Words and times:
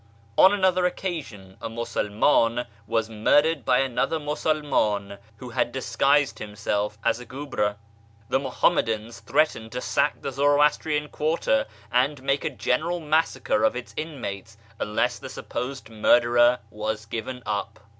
On 0.35 0.51
another 0.51 0.87
occasion 0.87 1.57
a 1.61 1.69
Musulman 1.69 2.65
was 2.87 3.07
murdered 3.07 3.63
by 3.63 3.77
another 3.81 4.17
^lusulman 4.17 5.19
who 5.37 5.51
had 5.51 5.71
disguised 5.71 6.39
himself 6.39 6.97
as 7.05 7.19
a 7.19 7.23
guebre. 7.25 7.75
The 8.27 8.39
]\Iuhammadans 8.39 9.19
threatened 9.21 9.71
to 9.73 9.81
sack 9.81 10.23
the 10.23 10.31
Zoroastrian 10.31 11.09
quarter 11.09 11.67
and 11.91 12.23
make 12.23 12.43
a 12.43 12.49
general 12.49 12.99
massacre 12.99 13.63
of 13.63 13.75
its 13.75 13.93
inmates 13.95 14.57
unless 14.79 15.19
the 15.19 15.29
supposed 15.29 15.87
murderer 15.91 16.61
was 16.71 17.05
given 17.05 17.43
up. 17.45 17.81